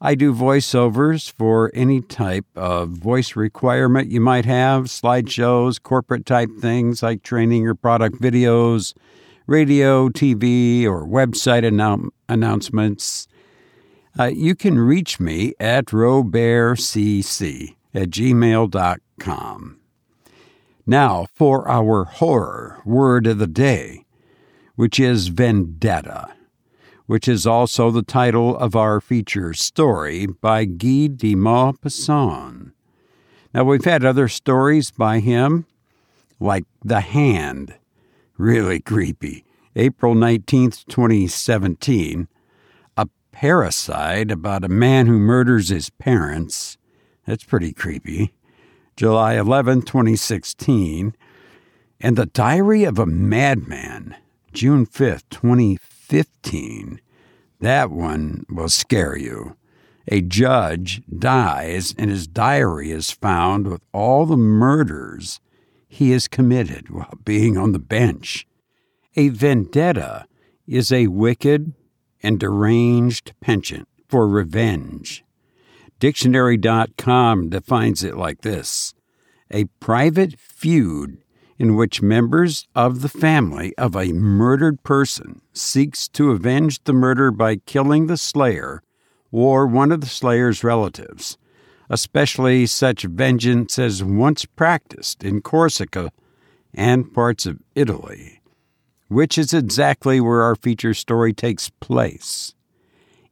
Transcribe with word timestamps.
I 0.01 0.15
do 0.15 0.33
voiceovers 0.33 1.31
for 1.31 1.71
any 1.73 2.01
type 2.01 2.45
of 2.55 2.89
voice 2.89 3.35
requirement 3.35 4.09
you 4.09 4.21
might 4.21 4.45
have 4.45 4.85
slideshows, 4.85 5.81
corporate 5.81 6.25
type 6.25 6.49
things 6.59 7.03
like 7.03 7.21
training 7.21 7.67
or 7.67 7.75
product 7.75 8.19
videos, 8.21 8.93
radio, 9.45 10.09
TV, 10.09 10.85
or 10.85 11.05
website 11.05 11.63
annou- 11.63 12.09
announcements. 12.29 13.27
Uh, 14.17 14.25
you 14.25 14.55
can 14.55 14.79
reach 14.79 15.19
me 15.19 15.53
at 15.59 15.87
robertcc 15.87 17.75
at 17.93 18.09
gmail.com. 18.09 19.79
Now 20.85 21.27
for 21.35 21.67
our 21.67 22.05
horror 22.05 22.81
word 22.85 23.27
of 23.27 23.37
the 23.37 23.47
day, 23.47 24.05
which 24.75 24.99
is 24.99 25.27
vendetta 25.27 26.33
which 27.09 27.27
is 27.27 27.47
also 27.47 27.89
the 27.89 28.03
title 28.03 28.55
of 28.55 28.75
our 28.75 29.01
feature 29.01 29.51
story 29.51 30.27
by 30.27 30.63
Guy 30.63 31.07
de 31.07 31.33
Maupassant. 31.33 32.71
Now, 33.51 33.63
we've 33.63 33.83
had 33.83 34.05
other 34.05 34.27
stories 34.27 34.91
by 34.91 35.19
him, 35.19 35.65
like 36.39 36.65
The 36.85 36.99
Hand, 36.99 37.73
really 38.37 38.79
creepy, 38.79 39.43
April 39.75 40.13
19th, 40.13 40.85
2017, 40.85 42.27
A 42.95 43.07
Parasite 43.31 44.29
about 44.29 44.63
a 44.63 44.69
man 44.69 45.07
who 45.07 45.17
murders 45.17 45.69
his 45.69 45.89
parents, 45.89 46.77
that's 47.25 47.43
pretty 47.43 47.73
creepy, 47.73 48.35
July 48.95 49.33
11, 49.33 49.81
2016, 49.81 51.15
and 51.99 52.15
The 52.15 52.27
Diary 52.27 52.83
of 52.83 52.99
a 52.99 53.07
Madman, 53.07 54.15
June 54.53 54.85
5th, 54.85 55.23
2015. 55.31 55.98
15. 56.09 56.99
That 57.59 57.91
one 57.91 58.43
will 58.49 58.67
scare 58.67 59.15
you. 59.15 59.55
A 60.07 60.21
judge 60.21 61.03
dies 61.07 61.93
and 61.97 62.09
his 62.09 62.25
diary 62.25 62.89
is 62.89 63.11
found 63.11 63.67
with 63.67 63.81
all 63.93 64.25
the 64.25 64.35
murders 64.35 65.39
he 65.87 66.09
has 66.11 66.27
committed 66.27 66.89
while 66.89 67.13
being 67.23 67.57
on 67.57 67.73
the 67.73 67.79
bench. 67.79 68.47
A 69.15 69.29
vendetta 69.29 70.25
is 70.65 70.91
a 70.91 71.07
wicked 71.07 71.73
and 72.23 72.39
deranged 72.39 73.33
penchant 73.39 73.87
for 74.07 74.27
revenge. 74.27 75.23
Dictionary.com 75.99 77.49
defines 77.49 78.03
it 78.03 78.17
like 78.17 78.41
this 78.41 78.95
a 79.51 79.65
private 79.79 80.39
feud 80.39 81.19
in 81.59 81.75
which 81.75 82.01
members 82.01 82.67
of 82.73 83.01
the 83.01 83.09
family 83.09 83.77
of 83.77 83.93
a 83.93 84.13
murdered 84.13 84.81
person 84.81 85.41
seeks 85.51 86.07
to 86.07 86.31
avenge 86.31 86.81
the 86.85 86.93
murder 86.93 87.29
by 87.29 87.57
killing 87.57 88.07
the 88.07 88.17
slayer 88.17 88.81
or 89.29 89.67
one 89.67 89.91
of 89.91 89.99
the 89.99 90.07
slayer's 90.07 90.63
relatives, 90.63 91.37
especially 91.89 92.65
such 92.65 93.03
vengeance 93.03 93.77
as 93.77 94.01
once 94.01 94.45
practiced 94.45 95.21
in 95.23 95.41
Corsica 95.41 96.11
and 96.73 97.13
parts 97.13 97.45
of 97.45 97.59
Italy, 97.75 98.41
which 99.09 99.37
is 99.37 99.53
exactly 99.53 100.21
where 100.21 100.41
our 100.41 100.55
feature 100.55 100.93
story 100.93 101.33
takes 101.33 101.69
place. 101.69 102.55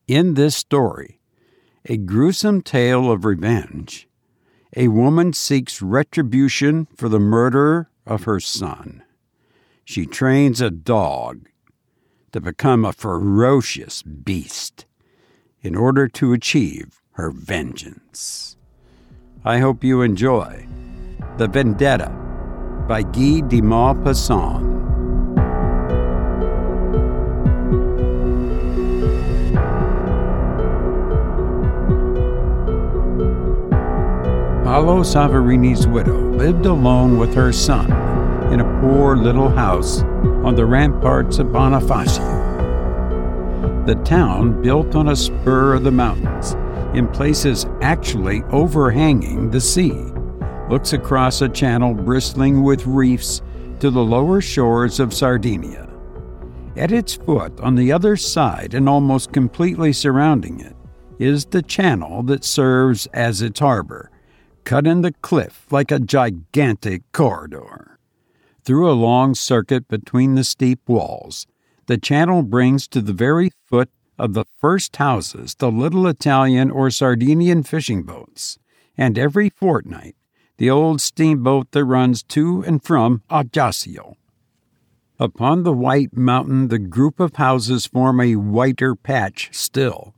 In 0.06 0.34
this 0.34 0.56
story, 0.56 1.22
a 1.86 1.96
gruesome 1.96 2.62
tale 2.62 3.09
of 3.09 3.24
revenge, 3.24 4.08
a 4.76 4.90
woman 4.90 5.32
seeks 5.32 5.82
retribution 5.82 6.88
for 6.98 7.08
the 7.08 7.20
murder 7.20 7.90
of 8.07 8.23
her 8.23 8.40
son. 8.40 9.03
She 9.85 10.06
trains 10.06 10.62
a 10.62 10.72
dog 10.72 11.50
to 12.31 12.41
become 12.41 12.84
a 12.84 12.94
ferocious 12.94 14.01
beast 14.03 14.85
in 15.62 15.75
order 15.75 16.07
to 16.07 16.34
achieve 16.34 17.01
her 17.12 17.31
vengeance. 17.31 18.57
I 19.46 19.59
hope 19.59 19.84
you 19.84 20.01
enjoy 20.01 20.67
The 21.38 21.47
Vendetta 21.47 22.09
by 22.88 23.03
Guy 23.03 23.41
de 23.41 23.62
Maupassant. 23.62 24.77
Paolo 34.67 35.01
Saverini's 35.01 35.88
widow 35.88 36.19
lived 36.31 36.66
alone 36.66 37.17
with 37.17 37.33
her 37.33 37.53
son 37.53 37.89
in 38.51 38.59
a 38.59 38.81
poor 38.81 39.16
little 39.16 39.47
house 39.47 40.01
on 40.44 40.55
the 40.55 40.66
ramparts 40.66 41.39
of 41.39 41.47
Bonifacio. 41.53 42.25
The 43.85 43.95
town, 44.03 44.61
built 44.61 44.94
on 44.94 45.07
a 45.07 45.16
spur 45.16 45.75
of 45.75 45.85
the 45.85 45.91
mountains, 45.94 46.51
in 46.94 47.07
places 47.07 47.66
actually 47.81 48.44
overhanging 48.51 49.51
the 49.51 49.61
sea, 49.61 50.11
looks 50.69 50.91
across 50.91 51.41
a 51.41 51.47
channel 51.47 51.94
bristling 51.94 52.61
with 52.61 52.85
reefs 52.85 53.41
to 53.79 53.89
the 53.89 54.03
lower 54.03 54.41
shores 54.41 54.99
of 54.99 55.13
Sardinia. 55.13 55.88
At 56.75 56.91
its 56.91 57.13
foot, 57.13 57.57
on 57.61 57.75
the 57.75 57.94
other 57.94 58.17
side 58.17 58.73
and 58.73 58.89
almost 58.89 59.31
completely 59.31 59.94
surrounding 59.94 60.59
it, 60.59 60.75
is 61.19 61.45
the 61.45 61.61
channel 61.61 62.22
that 62.23 62.44
serves 62.44 63.05
as 63.13 63.41
its 63.41 63.61
harbor 63.61 64.11
cut 64.67 64.85
in 64.85 65.01
the 65.01 65.13
cliff 65.22 65.66
like 65.72 65.91
a 65.91 66.00
gigantic 66.00 67.01
corridor. 67.13 67.97
Through 68.66 68.91
a 68.91 69.01
long 69.07 69.33
circuit 69.33 69.88
between 69.88 70.35
the 70.35 70.44
steep 70.44 70.81
walls, 70.89 71.47
the 71.85 71.97
channel 71.97 72.44
brings 72.44 72.85
to 72.89 73.00
the 73.01 73.13
very 73.13 73.50
foot 73.69 73.89
of 74.19 74.33
the 74.33 74.44
first 74.59 74.97
houses 74.97 75.55
the 75.55 75.72
little 75.72 76.05
Italian 76.05 76.69
or 76.69 76.89
Sardinian 76.89 77.63
fishing 77.63 78.03
boats, 78.03 78.59
and 78.97 79.17
every 79.17 79.50
fortnight 79.50 80.17
the 80.57 80.69
old 80.69 80.99
steamboat 80.99 81.72
that 81.72 81.85
runs 81.85 82.22
to 82.23 82.61
and 82.67 82.84
from 82.84 83.22
Ajaccio. 83.29 84.17
Upon 85.17 85.63
the 85.63 85.72
white 85.72 86.17
mountain, 86.17 86.67
the 86.67 86.79
group 86.79 87.22
of 87.22 87.38
houses 87.38 87.85
form 87.85 88.19
a 88.19 88.35
whiter 88.35 88.95
patch 88.95 89.47
still, 89.53 90.13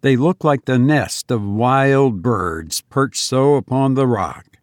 they 0.00 0.16
look 0.16 0.44
like 0.44 0.64
the 0.64 0.78
nest 0.78 1.30
of 1.30 1.42
wild 1.42 2.22
birds 2.22 2.80
perched 2.82 3.22
so 3.22 3.54
upon 3.54 3.94
the 3.94 4.06
rock, 4.06 4.58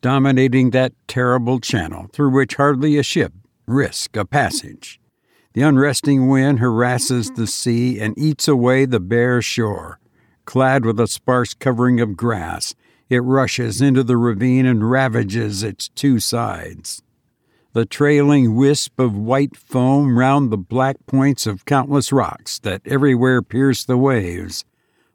dominating 0.00 0.70
that 0.70 0.92
terrible 1.06 1.58
channel 1.58 2.08
through 2.12 2.30
which 2.30 2.56
hardly 2.56 2.98
a 2.98 3.02
ship 3.02 3.32
risks 3.66 4.18
a 4.18 4.24
passage. 4.24 5.00
The 5.54 5.62
unresting 5.62 6.28
wind 6.28 6.60
harasses 6.60 7.30
the 7.30 7.46
sea 7.46 7.98
and 7.98 8.16
eats 8.18 8.46
away 8.46 8.84
the 8.84 9.00
bare 9.00 9.42
shore. 9.42 9.98
Clad 10.44 10.84
with 10.84 11.00
a 11.00 11.06
sparse 11.06 11.54
covering 11.54 12.00
of 12.00 12.16
grass, 12.16 12.74
it 13.08 13.18
rushes 13.18 13.80
into 13.80 14.04
the 14.04 14.16
ravine 14.16 14.66
and 14.66 14.90
ravages 14.90 15.62
its 15.62 15.88
two 15.88 16.20
sides 16.20 17.02
the 17.78 17.86
trailing 17.86 18.56
wisp 18.56 18.98
of 18.98 19.16
white 19.16 19.56
foam 19.56 20.18
round 20.18 20.50
the 20.50 20.56
black 20.56 20.96
points 21.06 21.46
of 21.46 21.64
countless 21.64 22.10
rocks 22.10 22.58
that 22.58 22.82
everywhere 22.84 23.40
pierce 23.40 23.84
the 23.84 23.96
waves, 23.96 24.64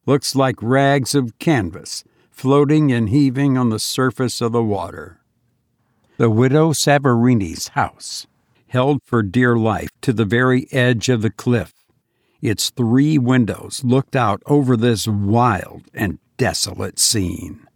looks 0.06 0.34
like 0.34 0.56
rags 0.62 1.14
of 1.14 1.38
canvas 1.40 2.06
floating 2.32 2.90
and 2.90 3.10
heaving 3.10 3.58
on 3.58 3.68
the 3.68 3.80
surface 3.80 4.40
of 4.40 4.54
the 4.54 4.64
water. 4.64 5.20
The 6.16 6.30
widow 6.30 6.72
Saverini's 6.72 7.68
house, 7.70 8.28
held 8.68 9.04
for 9.04 9.22
dear 9.24 9.58
life 9.58 9.90
to 10.00 10.14
the 10.14 10.24
very 10.24 10.72
edge 10.72 11.10
of 11.10 11.22
the 11.22 11.32
cliff, 11.32 11.74
its 12.42 12.70
three 12.70 13.18
windows 13.18 13.84
looked 13.84 14.16
out 14.16 14.42
over 14.46 14.78
this 14.78 15.06
wild 15.06 15.82
and 15.94 16.18
desolate 16.38 16.98
scene. 16.98 17.68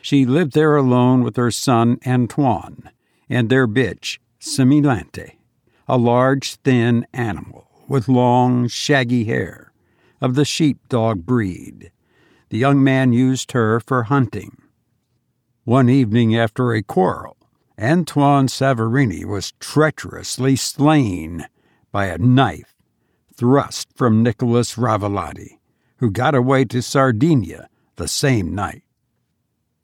She 0.00 0.26
lived 0.26 0.54
there 0.54 0.74
alone 0.74 1.22
with 1.22 1.36
her 1.36 1.52
son 1.52 2.00
Antoine 2.04 2.90
and 3.32 3.48
their 3.48 3.66
bitch, 3.66 4.18
Semillante, 4.38 5.38
a 5.88 5.96
large, 5.96 6.56
thin 6.56 7.06
animal 7.14 7.66
with 7.88 8.06
long, 8.06 8.68
shaggy 8.68 9.24
hair 9.24 9.72
of 10.20 10.34
the 10.34 10.44
sheepdog 10.44 11.24
breed. 11.24 11.90
The 12.50 12.58
young 12.58 12.84
man 12.84 13.14
used 13.14 13.52
her 13.52 13.80
for 13.80 14.02
hunting. 14.04 14.58
One 15.64 15.88
evening 15.88 16.36
after 16.36 16.74
a 16.74 16.82
quarrel, 16.82 17.38
Antoine 17.80 18.48
Saverini 18.48 19.24
was 19.24 19.52
treacherously 19.52 20.54
slain 20.54 21.46
by 21.90 22.06
a 22.06 22.18
knife 22.18 22.76
thrust 23.34 23.88
from 23.96 24.22
Nicholas 24.22 24.74
Ravolati, 24.76 25.58
who 25.96 26.10
got 26.10 26.34
away 26.34 26.66
to 26.66 26.82
Sardinia 26.82 27.70
the 27.96 28.08
same 28.08 28.54
night. 28.54 28.82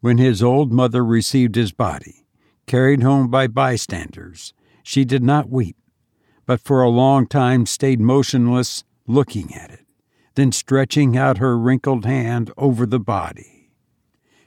When 0.01 0.19
his 0.19 0.43
old 0.43 0.71
mother 0.71 1.03
received 1.03 1.55
his 1.55 1.73
body, 1.73 2.27
carried 2.69 3.03
home 3.03 3.29
by 3.29 3.49
bystanders, 3.49 4.53
she 4.85 5.05
did 5.05 5.23
not 5.23 5.51
weep, 5.51 5.77
but 6.47 6.61
for 6.61 6.83
a 6.83 6.89
long 6.89 7.27
time 7.27 7.67
stayed 7.67 8.01
motionless, 8.01 8.85
looking 9.07 9.55
at 9.55 9.71
it, 9.71 9.87
then 10.35 10.53
stretching 10.53 11.17
out 11.17 11.39
her 11.39 11.59
wrinkled 11.59 12.05
hand 12.05 12.53
over 12.57 12.87
the 12.87 13.01
body. 13.01 13.71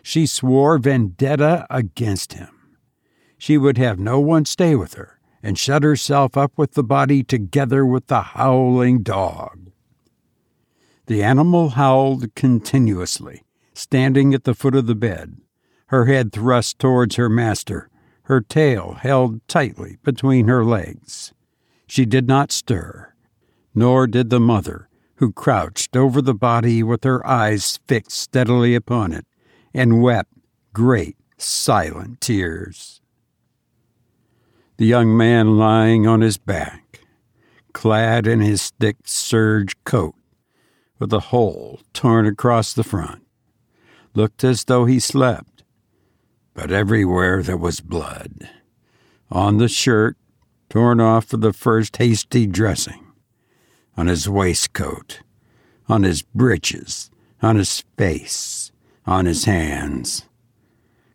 She 0.01 0.25
swore 0.25 0.77
vendetta 0.77 1.67
against 1.69 2.33
him. 2.33 2.77
She 3.37 3.57
would 3.57 3.77
have 3.77 3.99
no 3.99 4.19
one 4.19 4.45
stay 4.45 4.75
with 4.75 4.93
her, 4.93 5.19
and 5.43 5.57
shut 5.57 5.83
herself 5.83 6.37
up 6.37 6.53
with 6.57 6.73
the 6.73 6.83
body 6.83 7.23
together 7.23 7.85
with 7.85 8.07
the 8.07 8.21
howling 8.21 9.03
dog. 9.03 9.71
The 11.07 11.23
animal 11.23 11.69
howled 11.69 12.35
continuously, 12.35 13.43
standing 13.73 14.33
at 14.33 14.43
the 14.43 14.53
foot 14.53 14.75
of 14.75 14.85
the 14.85 14.95
bed, 14.95 15.37
her 15.87 16.05
head 16.05 16.31
thrust 16.31 16.79
towards 16.79 17.15
her 17.15 17.29
master, 17.29 17.90
her 18.31 18.39
tail 18.39 18.93
held 18.93 19.45
tightly 19.49 19.97
between 20.03 20.47
her 20.47 20.63
legs. 20.63 21.33
She 21.85 22.05
did 22.05 22.29
not 22.29 22.49
stir, 22.49 23.13
nor 23.75 24.07
did 24.07 24.29
the 24.29 24.39
mother, 24.39 24.87
who 25.15 25.33
crouched 25.33 25.97
over 25.97 26.21
the 26.21 26.33
body 26.33 26.81
with 26.81 27.03
her 27.03 27.27
eyes 27.27 27.81
fixed 27.89 28.17
steadily 28.17 28.73
upon 28.73 29.11
it, 29.11 29.25
and 29.73 30.01
wept 30.01 30.31
great, 30.71 31.17
silent 31.37 32.21
tears. 32.21 33.01
The 34.77 34.85
young 34.85 35.17
man 35.17 35.57
lying 35.57 36.07
on 36.07 36.21
his 36.21 36.37
back, 36.37 37.01
clad 37.73 38.25
in 38.27 38.39
his 38.39 38.71
thick 38.79 38.95
serge 39.03 39.75
coat, 39.83 40.15
with 40.99 41.11
a 41.11 41.19
hole 41.19 41.81
torn 41.91 42.25
across 42.25 42.71
the 42.71 42.85
front, 42.85 43.27
looked 44.15 44.45
as 44.45 44.63
though 44.63 44.85
he 44.85 45.01
slept, 45.01 45.60
but 46.53 46.71
everywhere 46.71 47.41
there 47.41 47.57
was 47.57 47.79
blood. 47.79 48.49
On 49.29 49.57
the 49.57 49.67
shirt, 49.67 50.17
torn 50.69 50.99
off 50.99 51.25
for 51.25 51.37
the 51.37 51.53
first 51.53 51.97
hasty 51.97 52.45
dressing, 52.45 53.05
on 53.95 54.07
his 54.07 54.27
waistcoat, 54.29 55.21
on 55.87 56.03
his 56.03 56.21
breeches, 56.21 57.09
on 57.41 57.55
his 57.55 57.83
face, 57.97 58.71
on 59.05 59.25
his 59.25 59.45
hands. 59.45 60.25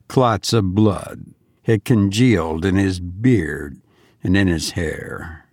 Clots 0.08 0.52
of 0.52 0.74
blood 0.74 1.34
had 1.62 1.84
congealed 1.84 2.64
in 2.64 2.76
his 2.76 3.00
beard 3.00 3.80
and 4.22 4.36
in 4.36 4.46
his 4.46 4.72
hair. 4.72 5.46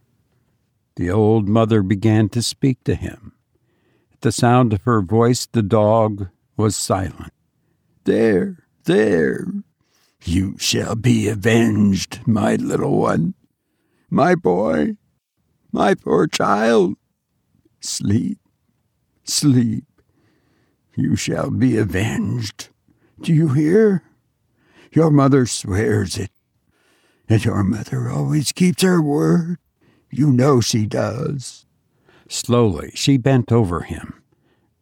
The 0.95 1.09
old 1.09 1.47
mother 1.47 1.81
began 1.81 2.29
to 2.29 2.41
speak 2.41 2.83
to 2.83 2.95
him. 2.95 3.33
At 4.13 4.21
the 4.21 4.31
sound 4.31 4.73
of 4.73 4.83
her 4.83 5.01
voice, 5.01 5.47
the 5.47 5.63
dog 5.63 6.29
was 6.55 6.75
silent. 6.75 7.33
There, 8.03 8.67
there, 8.83 9.47
you 10.27 10.55
shall 10.57 10.95
be 10.95 11.27
avenged, 11.27 12.25
my 12.25 12.55
little 12.55 12.97
one, 12.97 13.33
my 14.09 14.35
boy, 14.35 14.97
my 15.71 15.95
poor 15.95 16.27
child. 16.27 16.95
Sleep, 17.81 18.39
sleep, 19.23 19.85
you 20.95 21.15
shall 21.15 21.49
be 21.49 21.77
avenged. 21.77 22.69
Do 23.21 23.33
you 23.33 23.49
hear? 23.49 24.03
Your 24.91 25.09
mother 25.09 25.45
swears 25.45 26.17
it, 26.17 26.31
and 27.27 27.43
your 27.43 27.63
mother 27.63 28.09
always 28.09 28.51
keeps 28.51 28.83
her 28.83 29.01
word. 29.01 29.57
You 30.11 30.31
know 30.31 30.61
she 30.61 30.85
does. 30.85 31.65
Slowly, 32.29 32.91
she 32.93 33.17
bent 33.17 33.51
over 33.51 33.81
him, 33.81 34.21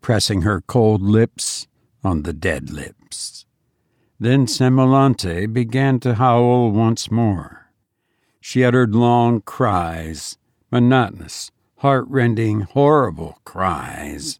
pressing 0.01 0.41
her 0.41 0.61
cold 0.61 1.01
lips 1.01 1.67
on 2.03 2.23
the 2.23 2.33
dead 2.33 2.69
lips. 2.69 3.45
Then 4.21 4.45
Semillante 4.45 5.51
began 5.51 5.99
to 6.01 6.13
howl 6.13 6.69
once 6.69 7.09
more. 7.09 7.71
She 8.39 8.63
uttered 8.63 8.93
long 8.93 9.41
cries, 9.41 10.37
monotonous, 10.71 11.49
heartrending, 11.77 12.61
horrible 12.61 13.39
cries. 13.45 14.39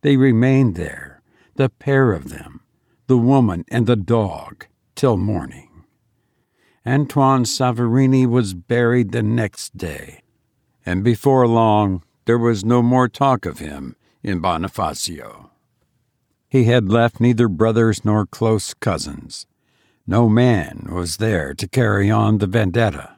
They 0.00 0.16
remained 0.16 0.76
there, 0.76 1.20
the 1.56 1.68
pair 1.68 2.14
of 2.14 2.30
them, 2.30 2.62
the 3.06 3.18
woman 3.18 3.66
and 3.68 3.86
the 3.86 3.96
dog, 3.96 4.64
till 4.94 5.18
morning. 5.18 5.84
Antoine 6.86 7.44
Saverini 7.44 8.26
was 8.26 8.54
buried 8.54 9.12
the 9.12 9.22
next 9.22 9.76
day, 9.76 10.22
and 10.86 11.04
before 11.04 11.46
long 11.46 12.02
there 12.24 12.38
was 12.38 12.64
no 12.64 12.80
more 12.80 13.10
talk 13.10 13.44
of 13.44 13.58
him 13.58 13.94
in 14.22 14.40
Bonifacio. 14.40 15.51
He 16.52 16.64
had 16.64 16.90
left 16.90 17.18
neither 17.18 17.48
brothers 17.48 18.04
nor 18.04 18.26
close 18.26 18.74
cousins. 18.74 19.46
No 20.06 20.28
man 20.28 20.86
was 20.92 21.16
there 21.16 21.54
to 21.54 21.66
carry 21.66 22.10
on 22.10 22.36
the 22.36 22.46
vendetta. 22.46 23.16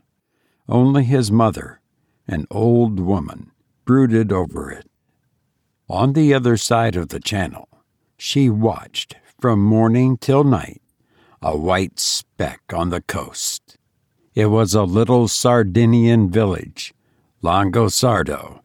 Only 0.68 1.02
his 1.02 1.32
mother, 1.32 1.80
an 2.28 2.46
old 2.48 3.00
woman, 3.00 3.50
brooded 3.84 4.30
over 4.30 4.70
it. 4.70 4.88
On 5.88 6.12
the 6.12 6.32
other 6.32 6.56
side 6.56 6.94
of 6.94 7.08
the 7.08 7.18
channel, 7.18 7.68
she 8.16 8.48
watched 8.48 9.16
from 9.40 9.60
morning 9.60 10.16
till 10.16 10.44
night 10.44 10.80
a 11.42 11.56
white 11.56 11.98
speck 11.98 12.60
on 12.72 12.90
the 12.90 13.02
coast. 13.02 13.76
It 14.36 14.46
was 14.46 14.74
a 14.74 14.84
little 14.84 15.26
Sardinian 15.26 16.30
village, 16.30 16.94
Longosardo, 17.42 18.60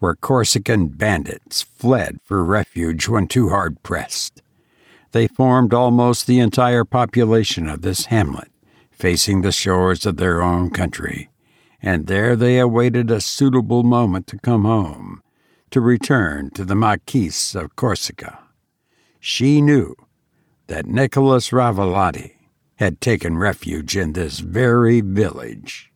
where 0.00 0.14
Corsican 0.14 0.88
bandits 0.88 1.62
fled 1.62 2.18
for 2.24 2.42
refuge 2.44 3.06
when 3.06 3.28
too 3.28 3.50
hard 3.50 3.82
pressed. 3.82 4.42
They 5.12 5.28
formed 5.28 5.72
almost 5.72 6.26
the 6.26 6.40
entire 6.40 6.84
population 6.84 7.68
of 7.68 7.82
this 7.82 8.06
hamlet, 8.06 8.50
facing 8.90 9.42
the 9.42 9.52
shores 9.52 10.06
of 10.06 10.16
their 10.16 10.42
own 10.42 10.70
country, 10.70 11.30
and 11.82 12.06
there 12.06 12.34
they 12.34 12.58
awaited 12.58 13.10
a 13.10 13.20
suitable 13.20 13.82
moment 13.82 14.26
to 14.28 14.38
come 14.38 14.64
home, 14.64 15.22
to 15.70 15.80
return 15.80 16.50
to 16.50 16.64
the 16.64 16.74
maquis 16.74 17.54
of 17.54 17.76
Corsica. 17.76 18.38
She 19.20 19.60
knew 19.60 19.94
that 20.66 20.86
Nicholas 20.86 21.50
Ravolati 21.50 22.32
had 22.76 23.00
taken 23.00 23.36
refuge 23.36 23.96
in 23.96 24.14
this 24.14 24.38
very 24.38 25.02
village. 25.02 25.92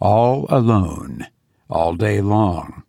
All 0.00 0.46
alone, 0.48 1.28
all 1.70 1.94
day 1.94 2.20
long, 2.20 2.82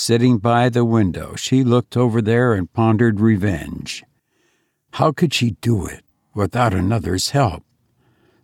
Sitting 0.00 0.38
by 0.38 0.68
the 0.68 0.84
window, 0.84 1.34
she 1.34 1.64
looked 1.64 1.96
over 1.96 2.22
there 2.22 2.54
and 2.54 2.72
pondered 2.72 3.18
revenge. 3.18 4.04
How 4.92 5.10
could 5.10 5.34
she 5.34 5.56
do 5.60 5.86
it 5.86 6.04
without 6.32 6.72
another's 6.72 7.30
help? 7.30 7.64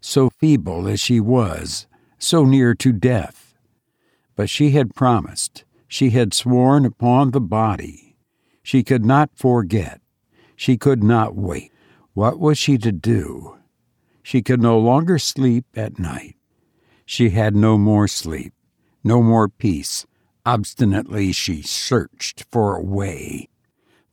So 0.00 0.30
feeble 0.30 0.88
as 0.88 0.98
she 0.98 1.20
was, 1.20 1.86
so 2.18 2.44
near 2.44 2.74
to 2.74 2.92
death. 2.92 3.54
But 4.34 4.50
she 4.50 4.72
had 4.72 4.96
promised, 4.96 5.64
she 5.86 6.10
had 6.10 6.34
sworn 6.34 6.84
upon 6.84 7.30
the 7.30 7.40
body. 7.40 8.16
She 8.64 8.82
could 8.82 9.04
not 9.04 9.30
forget, 9.36 10.00
she 10.56 10.76
could 10.76 11.04
not 11.04 11.36
wait. 11.36 11.70
What 12.14 12.40
was 12.40 12.58
she 12.58 12.78
to 12.78 12.90
do? 12.90 13.58
She 14.24 14.42
could 14.42 14.60
no 14.60 14.76
longer 14.76 15.20
sleep 15.20 15.66
at 15.76 16.00
night. 16.00 16.34
She 17.06 17.30
had 17.30 17.54
no 17.54 17.78
more 17.78 18.08
sleep, 18.08 18.52
no 19.04 19.22
more 19.22 19.48
peace, 19.48 20.04
Obstinately 20.46 21.32
she 21.32 21.62
searched 21.62 22.44
for 22.50 22.76
a 22.76 22.82
way. 22.82 23.48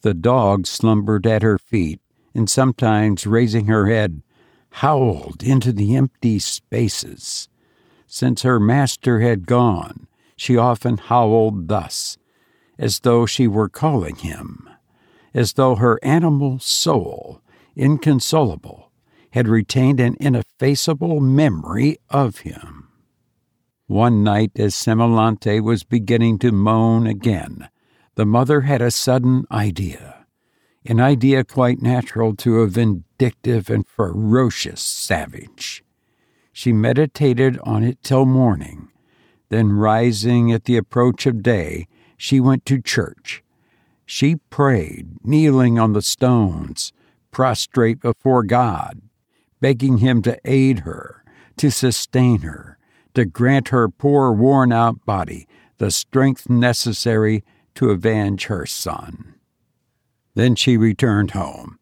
The 0.01 0.13
dog 0.13 0.65
slumbered 0.65 1.27
at 1.27 1.43
her 1.43 1.57
feet, 1.57 2.00
and 2.33 2.50
sometimes 2.50 3.27
raising 3.27 3.65
her 3.67 3.88
head, 3.88 4.23
howled 4.75 5.43
into 5.43 5.73
the 5.73 5.95
empty 5.95 6.39
spaces. 6.39 7.50
Since 8.07 8.43
her 8.43 8.59
master 8.59 9.19
had 9.19 9.45
gone, 9.45 10.07
she 10.35 10.57
often 10.57 10.97
howled 10.97 11.67
thus, 11.67 12.17
as 12.77 13.01
though 13.01 13.25
she 13.25 13.47
were 13.47 13.69
calling 13.69 14.15
him, 14.15 14.69
as 15.33 15.53
though 15.53 15.75
her 15.75 16.00
animal 16.01 16.59
soul, 16.59 17.41
inconsolable, 17.75 18.91
had 19.31 19.47
retained 19.47 20.00
an 20.00 20.15
ineffaceable 20.19 21.19
memory 21.19 21.97
of 22.09 22.39
him. 22.39 22.80
One 23.91 24.24
night, 24.24 24.51
as 24.55 24.74
Semillante 24.74 25.60
was 25.60 25.83
beginning 25.83 26.39
to 26.39 26.53
moan 26.53 27.05
again, 27.05 27.67
the 28.15 28.25
mother 28.25 28.62
had 28.62 28.81
a 28.81 28.89
sudden 28.89 29.43
idea. 29.51 30.25
an 30.86 31.01
idea 31.01 31.43
quite 31.43 31.81
natural 31.81 32.33
to 32.38 32.62
a 32.62 32.67
vindictive 32.67 33.69
and 33.69 33.86
ferocious 33.86 34.79
savage. 34.79 35.83
She 36.53 36.71
meditated 36.71 37.60
on 37.63 37.83
it 37.83 38.01
till 38.01 38.25
morning. 38.25 38.88
Then, 39.50 39.74
rising 39.74 40.53
at 40.53 40.63
the 40.63 40.77
approach 40.77 41.25
of 41.25 41.43
day, 41.43 41.89
she 42.15 42.39
went 42.39 42.65
to 42.67 42.81
church. 42.81 43.43
She 44.05 44.38
prayed, 44.38 45.17
kneeling 45.21 45.77
on 45.77 45.91
the 45.91 46.01
stones, 46.01 46.93
prostrate 47.29 48.00
before 48.00 48.43
God, 48.43 49.01
begging 49.60 49.98
Him 49.98 50.21
to 50.21 50.39
aid 50.45 50.79
her, 50.79 51.25
to 51.57 51.69
sustain 51.69 52.39
her, 52.43 52.77
to 53.13 53.25
grant 53.25 53.69
her 53.69 53.89
poor, 53.89 54.31
worn 54.31 54.71
out 54.71 55.05
body 55.05 55.47
the 55.77 55.91
strength 55.91 56.49
necessary 56.49 57.43
to 57.73 57.89
avenge 57.89 58.45
her 58.45 58.65
son. 58.65 59.33
Then 60.35 60.55
she 60.55 60.77
returned 60.77 61.31
home. 61.31 61.79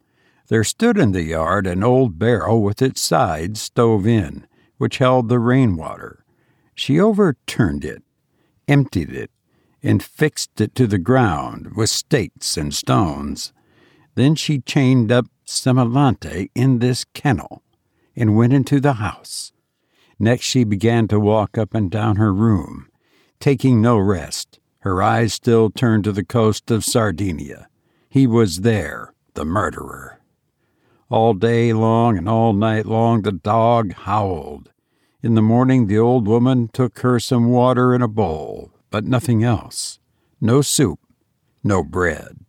There 0.48 0.64
stood 0.64 0.98
in 0.98 1.12
the 1.12 1.24
yard 1.24 1.68
an 1.68 1.84
old 1.84 2.18
barrel 2.18 2.64
with 2.64 2.82
its 2.82 3.02
sides 3.02 3.62
stove 3.62 4.08
in, 4.08 4.48
which 4.78 5.00
held 5.00 5.28
the 5.28 5.38
rainwater. 5.38 6.24
She 6.74 7.00
overturned 7.00 7.84
it, 7.84 8.02
emptied 8.68 9.12
it, 9.12 9.32
and 9.84 10.02
fixed 10.02 10.60
it 10.62 10.74
to 10.76 10.88
the 10.88 10.98
ground 10.98 11.76
with 11.76 11.90
stakes 11.90 12.58
and 12.58 12.74
stones. 12.74 13.54
Then 14.16 14.36
she 14.36 14.60
chained 14.60 15.12
up 15.12 15.26
Semillante 15.46 16.50
in 16.56 16.80
this 16.80 17.06
kennel 17.14 17.64
and 18.16 18.36
went 18.36 18.54
into 18.54 18.80
the 18.80 18.94
house. 18.94 19.52
Next, 20.20 20.46
she 20.46 20.66
began 20.66 21.08
to 21.08 21.20
walk 21.20 21.58
up 21.58 21.74
and 21.74 21.90
down 21.90 22.18
her 22.18 22.34
room, 22.34 22.90
taking 23.40 23.82
no 23.82 23.98
rest, 23.98 24.60
her 24.80 25.02
eyes 25.02 25.34
still 25.34 25.70
turned 25.70 26.04
to 26.04 26.12
the 26.12 26.26
coast 26.26 26.70
of 26.70 26.84
Sardinia. 26.84 27.70
He 28.10 28.28
was 28.28 28.62
there, 28.62 29.14
the 29.34 29.46
murderer. 29.46 30.20
All 31.10 31.34
day 31.34 31.74
long 31.74 32.18
and 32.18 32.28
all 32.28 32.54
night 32.54 32.86
long 32.86 33.22
the 33.22 33.32
dog 33.32 33.94
howled. 33.94 34.72
In 35.24 35.36
the 35.36 35.42
morning 35.42 35.88
the 35.88 35.98
old 35.98 36.28
woman 36.28 36.70
took 36.70 37.00
her 37.00 37.20
some 37.20 37.50
water 37.50 37.96
in 37.96 38.02
a 38.02 38.08
bowl, 38.08 38.72
but 38.90 39.06
nothing 39.06 39.44
else. 39.44 40.00
No 40.42 40.62
soup, 40.62 41.00
no 41.64 41.84
bread. 41.84 42.40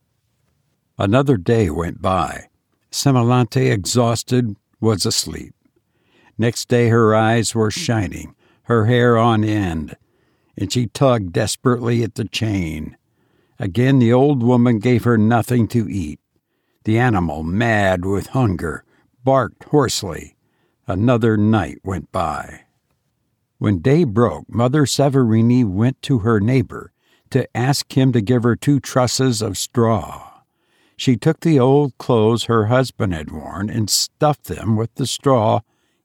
Another 0.98 1.36
day 1.36 1.70
went 1.70 2.02
by. 2.02 2.48
Semillante, 2.90 3.70
exhausted, 3.70 4.56
was 4.80 5.06
asleep. 5.06 5.54
Next 6.40 6.68
day 6.68 6.88
her 6.88 7.14
eyes 7.14 7.54
were 7.54 7.70
shining, 7.70 8.34
her 8.62 8.86
hair 8.86 9.18
on 9.18 9.44
end, 9.44 9.94
and 10.56 10.72
she 10.72 10.86
tugged 10.86 11.34
desperately 11.34 12.02
at 12.02 12.14
the 12.14 12.24
chain. 12.24 12.96
Again 13.58 13.98
the 13.98 14.14
old 14.14 14.42
woman 14.42 14.78
gave 14.78 15.04
her 15.04 15.18
nothing 15.18 15.68
to 15.68 15.86
eat. 15.86 16.18
The 16.84 16.98
animal, 16.98 17.42
mad 17.42 18.06
with 18.06 18.28
hunger, 18.28 18.84
barked 19.22 19.64
hoarsely. 19.64 20.34
Another 20.86 21.36
night 21.36 21.80
went 21.84 22.10
by. 22.10 22.62
When 23.58 23.80
day 23.80 24.04
broke, 24.04 24.48
Mother 24.48 24.86
Saverini 24.86 25.62
went 25.62 26.00
to 26.04 26.20
her 26.20 26.40
neighbor 26.40 26.90
to 27.32 27.54
ask 27.54 27.94
him 27.94 28.12
to 28.12 28.22
give 28.22 28.44
her 28.44 28.56
two 28.56 28.80
trusses 28.80 29.42
of 29.42 29.58
straw. 29.58 30.40
She 30.96 31.18
took 31.18 31.40
the 31.40 31.60
old 31.60 31.98
clothes 31.98 32.44
her 32.44 32.68
husband 32.68 33.12
had 33.12 33.30
worn 33.30 33.68
and 33.68 33.90
stuffed 33.90 34.44
them 34.44 34.74
with 34.74 34.94
the 34.94 35.06
straw 35.06 35.60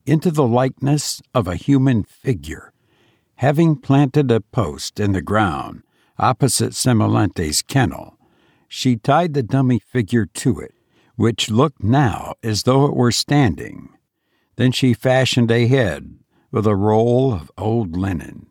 into 0.06 0.32
the 0.32 0.48
likeness 0.48 1.22
of 1.34 1.48
a 1.48 1.56
human 1.56 2.04
figure. 2.04 2.72
Having 3.36 3.78
planted 3.78 4.32
a 4.32 4.40
post 4.40 5.00
in 5.00 5.12
the 5.12 5.22
ground, 5.22 5.84
opposite 6.18 6.74
Semillante's 6.74 7.62
kennel. 7.62 8.18
She 8.68 8.96
tied 8.96 9.34
the 9.34 9.44
dummy 9.44 9.80
figure 9.80 10.26
to 10.26 10.60
it, 10.60 10.74
which 11.16 11.50
looked 11.50 11.84
now 11.84 12.36
as 12.44 12.64
though 12.64 12.86
it 12.86 12.96
were 12.96 13.12
standing. 13.12 13.90
Then 14.56 14.72
she 14.72 14.94
fashioned 14.94 15.52
a 15.52 15.68
head 15.68 16.18
with 16.52 16.66
a 16.66 16.76
roll 16.76 17.34
of 17.34 17.52
old 17.58 17.98
linen. 17.98 18.48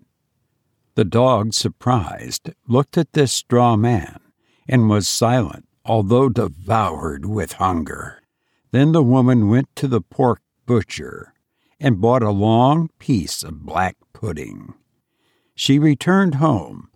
The 0.95 1.05
dog, 1.05 1.55
surprised, 1.55 2.51
looked 2.69 2.99
at 2.99 3.13
this 3.15 3.33
straw 3.33 3.77
man 3.77 4.21
and 4.69 4.89
was 4.89 5.09
silent, 5.09 5.67
although 5.85 6.29
devoured 6.29 7.27
with 7.27 7.55
hunger. 7.55 8.23
Then 8.71 8.93
the 8.93 9.03
woman 9.03 9.49
went 9.49 9.75
to 9.77 9.89
the 9.89 10.01
pork 10.01 10.41
butcher 10.67 11.34
and 11.81 12.01
bought 12.01 12.23
a 12.23 12.31
long 12.31 12.91
piece 12.99 13.43
of 13.43 13.65
black 13.65 13.97
pudding. 14.13 14.75
She 15.55 15.79
returned 15.79 16.37
home 16.37 16.89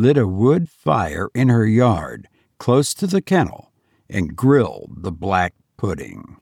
lit 0.00 0.16
a 0.16 0.26
wood 0.26 0.66
fire 0.70 1.28
in 1.34 1.50
her 1.50 1.66
yard 1.66 2.26
close 2.58 2.94
to 2.94 3.06
the 3.06 3.20
kennel 3.20 3.70
and 4.08 4.34
grilled 4.34 5.02
the 5.02 5.12
black 5.12 5.52
pudding. 5.76 6.38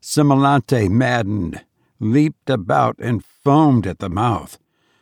Semillante, 0.00 0.88
maddened, 0.88 1.62
leaped 2.00 2.48
about 2.48 2.96
and 2.98 3.22
foamed 3.22 3.86
at 3.86 3.98
the 3.98 4.08
mouth, 4.08 4.58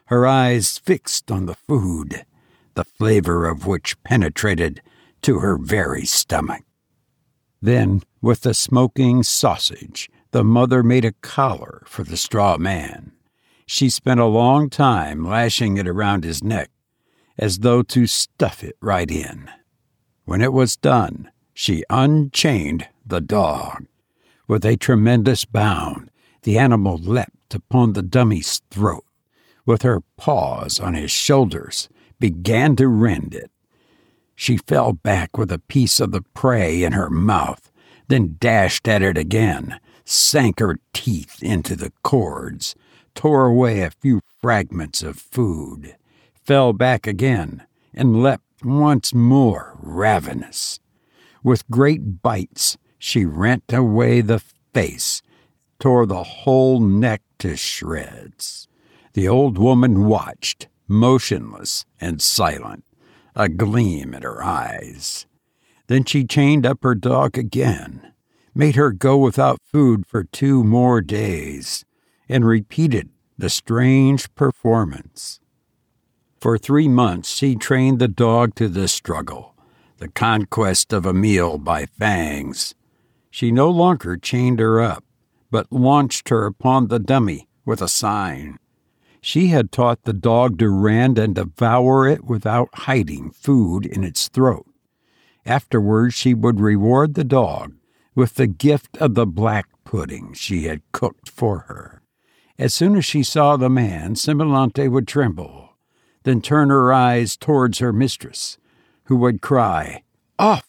her 0.07 0.27
eyes 0.27 0.77
fixed 0.79 1.31
on 1.31 1.47
the 1.47 1.55
food, 1.55 2.27
the 2.75 2.85
flavor 2.85 3.47
of 3.47 3.65
which 3.65 4.03
penetrated 4.03 4.83
to 5.23 5.39
her 5.39 5.57
very 5.57 6.05
stomach. 6.05 6.65
Then, 7.63 8.03
with 8.21 8.41
the 8.41 8.55
smoking 8.55 9.23
sausage, 9.23 10.11
the 10.35 10.43
mother 10.43 10.83
made 10.83 11.05
a 11.05 11.13
collar 11.13 11.85
for 11.87 12.03
the 12.03 12.17
straw 12.17 12.59
man. 12.59 13.13
She 13.67 13.89
spent 13.89 14.19
a 14.19 14.25
long 14.25 14.69
time 14.69 15.25
lashing 15.25 15.77
it 15.77 15.87
around 15.87 16.25
his 16.25 16.43
neck 16.43 16.73
as 17.39 17.61
though 17.61 17.85
to 17.85 18.09
stuff 18.09 18.65
it 18.65 18.77
right 18.81 19.09
in. 19.09 19.49
When 20.25 20.43
it 20.43 20.53
was 20.53 20.77
done, 20.77 21.31
she 21.53 21.85
unchained 21.89 22.89
the 23.07 23.21
dog. 23.21 23.87
With 24.49 24.67
a 24.67 24.77
tremendous 24.77 25.45
bound, 25.45 26.11
the 26.43 26.59
animal 26.59 26.99
leapt 26.99 27.55
upon 27.55 27.93
the 27.93 28.03
dummy's 28.03 28.61
throat. 28.73 29.05
With 29.65 29.83
her 29.83 30.03
paws 30.17 30.81
on 30.81 30.95
his 30.95 31.13
shoulders, 31.13 31.89
began 32.19 32.75
to 32.75 32.89
rend 32.89 33.37
it. 33.37 33.53
She 34.35 34.57
fell 34.57 34.95
back 34.95 35.39
with 35.39 35.53
a 35.53 35.61
piece 35.61 36.01
of 36.01 36.11
the 36.11 36.23
prey 36.23 36.83
in 36.83 36.91
her 36.91 37.09
mouth, 37.09 37.71
then 38.09 38.35
dashed 38.41 38.89
at 38.89 39.01
it 39.01 39.17
again, 39.17 39.79
sank 40.05 40.61
her 40.61 40.79
teeth 40.93 41.43
into 41.43 41.77
the 41.77 41.93
cords, 42.03 42.75
tore 43.15 43.47
away 43.47 43.81
a 43.81 43.91
few 43.91 44.21
fragments 44.41 45.03
of 45.03 45.19
food 45.19 45.97
fell 46.45 46.73
back 46.73 47.07
again 47.07 47.67
and 47.93 48.23
leapt 48.23 48.65
once 48.65 49.15
more 49.15 49.77
ravenous. 49.81 50.79
With 51.43 51.69
great 51.71 52.23
bites, 52.23 52.77
she 52.99 53.25
rent 53.25 53.65
away 53.73 54.21
the 54.21 54.41
face, 54.73 55.23
tore 55.79 56.07
the 56.07 56.23
whole 56.23 56.81
neck 56.81 57.23
to 57.39 57.57
shreds. 57.57 58.69
The 59.15 59.29
old 59.29 59.59
woman 59.59 60.07
watched, 60.07 60.69
motionless 60.89 61.85
and 62.01 62.21
silent, 62.21 62.85
a 63.35 63.49
gleam 63.49 64.15
in 64.15 64.23
her 64.23 64.43
eyes. 64.43 65.27
Then 65.87 66.05
she 66.05 66.25
chained 66.25 66.67
up 66.67 66.83
her 66.83 66.95
dog 66.95 67.37
again, 67.37 68.13
made 68.55 68.77
her 68.77 68.93
go 68.93 69.17
without 69.17 69.61
food 69.63 70.07
for 70.07 70.23
two 70.23 70.63
more 70.63 71.01
days, 71.01 71.85
and 72.29 72.47
repeated 72.47 73.09
the 73.37 73.51
strange 73.51 74.33
performance. 74.35 75.41
For 76.41 76.57
three 76.57 76.89
months, 76.89 77.35
she 77.35 77.57
trained 77.57 77.99
the 77.99 78.09
dog 78.09 78.55
to 78.57 78.69
this 78.69 78.93
struggle, 78.93 79.55
the 79.99 80.09
conquest 80.09 80.93
of 80.93 81.05
a 81.05 81.13
meal 81.13 81.59
by 81.59 81.87
fangs. 81.87 82.75
She 83.31 83.51
no 83.51 83.69
longer 83.71 84.17
chained 84.17 84.61
her 84.61 84.81
up, 84.81 85.05
but 85.51 85.73
launched 85.73 86.29
her 86.29 86.47
upon 86.47 86.89
the 86.89 87.01
dummy 87.01 87.49
with 87.65 87.83
a 87.83 87.89
sign. 87.89 88.59
She 89.21 89.49
had 89.49 89.73
taught 89.73 90.03
the 90.03 90.13
dog 90.13 90.59
to 90.59 90.69
rend 90.69 91.19
and 91.19 91.35
devour 91.35 92.07
it 92.07 92.25
without 92.25 92.69
hiding 92.75 93.31
food 93.31 93.87
in 93.87 94.05
its 94.05 94.29
throat. 94.29 94.67
Afterwards, 95.47 96.15
she 96.15 96.35
would 96.35 96.61
reward 96.61 97.15
the 97.15 97.25
dog 97.25 97.75
with 98.15 98.35
the 98.35 98.47
gift 98.47 98.97
of 98.99 99.15
the 99.15 99.27
black 99.27 99.69
pudding 99.85 100.33
she 100.33 100.65
had 100.65 100.83
cooked 100.93 101.29
for 101.29 101.61
her. 101.61 102.03
As 102.59 102.73
soon 102.73 102.97
as 102.97 103.05
she 103.05 103.23
saw 103.23 103.57
the 103.57 103.71
man, 103.71 104.15
Semillante 104.15 104.89
would 104.89 105.09
tremble 105.09 105.65
then 106.25 106.41
turn 106.41 106.71
her 106.71 106.93
eyes 106.93 107.37
towards 107.37 107.79
her 107.79 107.93
mistress, 107.93 108.59
who 109.05 109.17
would 109.17 109.41
cry, 109.41 110.03
Off! 110.39 110.67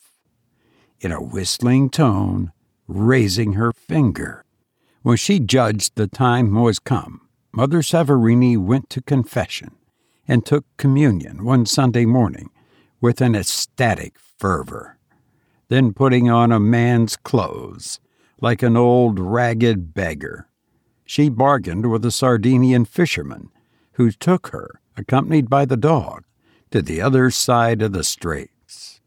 in 1.00 1.12
a 1.12 1.22
whistling 1.22 1.90
tone, 1.90 2.52
raising 2.88 3.54
her 3.54 3.72
finger. 3.74 4.44
When 5.02 5.18
she 5.18 5.40
judged 5.40 5.96
the 5.96 6.08
time 6.08 6.54
was 6.54 6.80
come, 6.80 7.22
Mother 7.52 7.82
Saverini 7.82 8.58
went 8.58 8.90
to 8.92 9.02
confession 9.02 9.76
and 10.28 10.46
took 10.46 10.66
communion 10.78 11.44
one 11.44 11.66
Sunday 11.66 12.06
morning 12.06 12.50
with 13.00 13.22
an 13.22 13.36
ecstatic 13.36 14.18
fervor. 14.20 14.98
Then, 15.68 15.94
putting 15.94 16.30
on 16.30 16.52
a 16.52 16.60
man's 16.60 17.16
clothes, 17.16 18.00
like 18.42 18.62
an 18.62 18.78
old 18.78 19.20
ragged 19.20 19.94
beggar, 19.94 20.48
she 21.06 21.30
bargained 21.30 21.90
with 21.90 22.06
a 22.06 22.12
Sardinian 22.12 22.86
fisherman 22.86 23.50
who 23.94 24.12
took 24.12 24.48
her 24.48 24.82
accompanied 24.98 25.50
by 25.50 25.66
the 25.66 25.78
dog, 25.78 26.24
to 26.72 26.82
the 26.82 27.02
other 27.02 27.30
side 27.30 27.82
of 27.82 27.94
the 27.94 28.04
straits. 28.04 29.00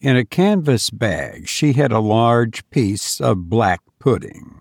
In 0.00 0.16
a 0.16 0.24
canvas 0.24 0.90
bag, 0.90 1.48
she 1.48 1.72
had 1.72 1.92
a 1.92 2.00
large 2.00 2.68
piece 2.70 3.20
of 3.20 3.48
black 3.48 3.80
pudding. 3.98 4.60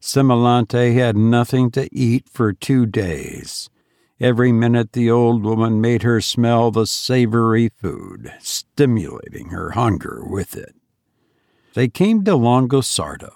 Semillante 0.00 0.94
had 0.94 1.16
nothing 1.16 1.70
to 1.72 1.88
eat 1.94 2.28
for 2.28 2.52
two 2.52 2.86
days. 2.86 3.68
Every 4.20 4.52
minute 4.52 4.92
the 4.92 5.10
old 5.10 5.42
woman 5.42 5.80
made 5.80 6.02
her 6.02 6.20
smell 6.20 6.70
the 6.70 6.86
savory 6.86 7.70
food, 7.70 8.30
stimulating 8.38 9.48
her 9.48 9.70
hunger 9.70 10.22
with 10.22 10.54
it. 10.54 10.74
They 11.72 11.88
came 11.88 12.22
to 12.24 12.32
Longosardo. 12.32 13.32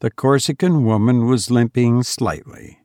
The 0.00 0.10
Corsican 0.10 0.84
woman 0.86 1.26
was 1.26 1.50
limping 1.50 2.04
slightly. 2.04 2.78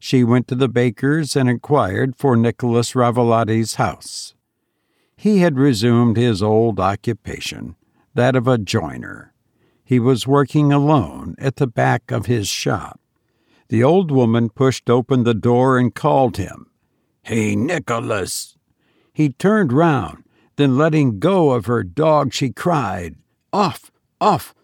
She 0.00 0.24
went 0.24 0.48
to 0.48 0.56
the 0.56 0.68
baker's 0.68 1.36
and 1.36 1.48
inquired 1.48 2.16
for 2.16 2.36
Nicholas 2.36 2.96
Ravolati's 2.96 3.74
house. 3.74 4.34
He 5.16 5.38
had 5.38 5.58
resumed 5.58 6.16
his 6.16 6.42
old 6.42 6.80
occupation, 6.80 7.76
that 8.14 8.34
of 8.34 8.48
a 8.48 8.58
joiner. 8.58 9.32
He 9.84 10.00
was 10.00 10.26
working 10.26 10.72
alone 10.72 11.36
at 11.38 11.56
the 11.56 11.68
back 11.68 12.10
of 12.10 12.26
his 12.26 12.48
shop. 12.48 13.00
The 13.68 13.82
old 13.82 14.10
woman 14.10 14.50
pushed 14.50 14.88
open 14.88 15.24
the 15.24 15.34
door 15.34 15.78
and 15.78 15.94
called 15.94 16.36
him. 16.36 16.66
Hey, 17.22 17.56
Nicholas! 17.56 18.56
He 19.12 19.30
turned 19.30 19.72
round, 19.72 20.24
then 20.56 20.76
letting 20.76 21.18
go 21.18 21.50
of 21.50 21.66
her 21.66 21.82
dog, 21.82 22.32
she 22.32 22.50
cried, 22.50 23.16
Off! 23.52 23.90
Off! 24.20 24.54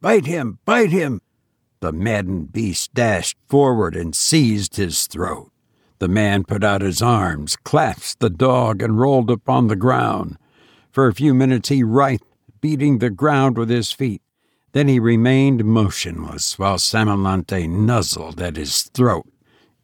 Bite 0.00 0.26
him! 0.26 0.58
Bite 0.64 0.90
him! 0.90 1.20
The 1.80 1.92
maddened 1.92 2.52
beast 2.52 2.92
dashed 2.94 3.36
forward 3.46 3.94
and 3.94 4.14
seized 4.14 4.76
his 4.76 5.06
throat. 5.06 5.52
The 6.00 6.08
man 6.08 6.44
put 6.44 6.64
out 6.64 6.82
his 6.82 7.00
arms, 7.00 7.56
clasped 7.56 8.20
the 8.20 8.30
dog, 8.30 8.82
and 8.82 8.98
rolled 8.98 9.30
upon 9.30 9.68
the 9.68 9.76
ground. 9.76 10.36
For 10.90 11.06
a 11.06 11.14
few 11.14 11.34
minutes 11.34 11.68
he 11.68 11.84
writhed, 11.84 12.24
beating 12.60 12.98
the 12.98 13.10
ground 13.10 13.56
with 13.56 13.70
his 13.70 13.92
feet. 13.92 14.22
Then 14.72 14.88
he 14.88 15.00
remained 15.00 15.64
motionless 15.64 16.58
while 16.58 16.78
Semillante 16.78 17.68
nuzzled 17.68 18.40
at 18.40 18.56
his 18.56 18.82
throat 18.82 19.26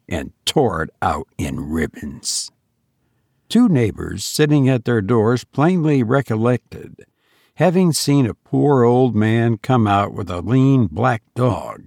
and 0.07 0.31
tore 0.45 0.83
it 0.83 0.89
out 1.01 1.27
in 1.37 1.69
ribbons. 1.69 2.51
Two 3.49 3.67
neighbors 3.67 4.23
sitting 4.23 4.69
at 4.69 4.85
their 4.85 5.01
doors 5.01 5.43
plainly 5.43 6.03
recollected 6.03 7.05
having 7.55 7.93
seen 7.93 8.25
a 8.25 8.33
poor 8.33 8.83
old 8.83 9.15
man 9.15 9.57
come 9.57 9.87
out 9.87 10.13
with 10.13 10.29
a 10.29 10.41
lean 10.41 10.87
black 10.87 11.23
dog, 11.35 11.83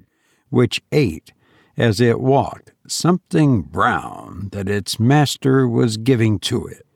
which 0.48 0.82
ate, 0.92 1.32
as 1.76 2.00
it 2.00 2.20
walked, 2.20 2.72
something 2.86 3.62
brown 3.62 4.48
that 4.52 4.68
its 4.68 4.98
master 4.98 5.68
was 5.68 5.96
giving 5.96 6.38
to 6.38 6.66
it. 6.66 6.86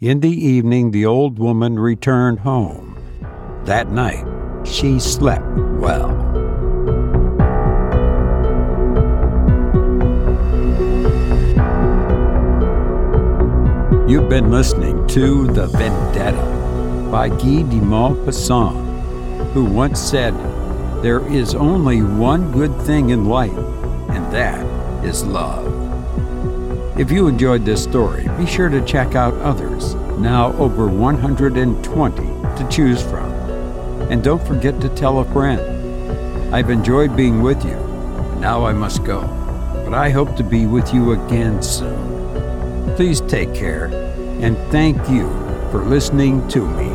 In 0.00 0.20
the 0.20 0.30
evening, 0.30 0.92
the 0.92 1.04
old 1.04 1.38
woman 1.38 1.78
returned 1.78 2.40
home. 2.40 2.96
That 3.64 3.90
night, 3.90 4.24
she 4.64 4.98
slept 4.98 5.46
well. 5.78 6.10
You've 14.08 14.28
been 14.28 14.50
listening 14.50 15.06
to 15.08 15.46
The 15.46 15.68
Vendetta 15.68 17.08
by 17.12 17.28
Guy 17.28 17.62
de 17.62 17.80
Maupassant, 17.80 19.52
who 19.52 19.64
once 19.64 20.00
said, 20.00 20.34
There 21.02 21.24
is 21.28 21.54
only 21.54 22.02
one 22.02 22.50
good 22.50 22.76
thing 22.82 23.10
in 23.10 23.26
life, 23.26 23.56
and 24.10 24.32
that 24.32 24.64
is 25.04 25.24
love. 25.24 25.80
If 26.98 27.10
you 27.10 27.28
enjoyed 27.28 27.64
this 27.64 27.82
story, 27.82 28.28
be 28.36 28.46
sure 28.46 28.68
to 28.68 28.84
check 28.84 29.14
out 29.14 29.32
others, 29.34 29.94
now 30.18 30.52
over 30.54 30.86
120 30.88 32.22
to 32.22 32.68
choose 32.68 33.02
from. 33.02 33.29
And 34.10 34.24
don't 34.24 34.44
forget 34.44 34.80
to 34.80 34.88
tell 34.90 35.20
a 35.20 35.24
friend. 35.32 35.60
I've 36.52 36.68
enjoyed 36.68 37.16
being 37.16 37.42
with 37.42 37.64
you, 37.64 37.76
now 38.40 38.66
I 38.66 38.72
must 38.72 39.04
go. 39.04 39.20
But 39.84 39.94
I 39.94 40.10
hope 40.10 40.34
to 40.36 40.42
be 40.42 40.66
with 40.66 40.92
you 40.92 41.12
again 41.12 41.62
soon. 41.62 42.94
Please 42.96 43.20
take 43.22 43.54
care, 43.54 43.86
and 44.40 44.56
thank 44.72 44.98
you 45.08 45.28
for 45.70 45.84
listening 45.84 46.46
to 46.48 46.66
me. 46.66 46.89